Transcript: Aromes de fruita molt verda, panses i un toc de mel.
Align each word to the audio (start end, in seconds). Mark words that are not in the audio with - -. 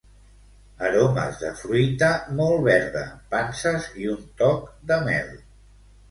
Aromes 0.85 1.35
de 1.41 1.49
fruita 1.57 2.07
molt 2.39 2.63
verda, 2.67 3.03
panses 3.33 3.85
i 4.05 4.09
un 4.13 4.23
toc 4.43 4.65
de 4.93 4.99
mel. 5.09 5.29